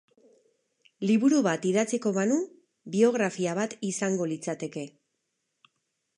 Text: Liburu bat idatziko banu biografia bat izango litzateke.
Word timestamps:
Liburu 1.09 1.41
bat 1.47 1.67
idatziko 1.73 2.13
banu 2.15 2.39
biografia 2.97 3.55
bat 3.61 3.77
izango 3.93 4.31
litzateke. 4.35 4.89